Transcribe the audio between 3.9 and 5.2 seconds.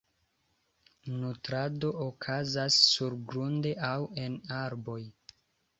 aŭ en arboj.